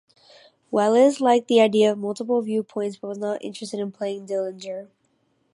Welles 0.71 1.21
liked 1.21 1.47
the 1.47 1.61
idea 1.61 1.91
of 1.91 1.99
multiple 1.99 2.41
viewpoints 2.41 2.97
but 2.97 3.09
was 3.09 3.19
not 3.19 3.43
interested 3.45 3.79
in 3.79 3.91
playing 3.91 4.25
Dillinger. 4.25 4.87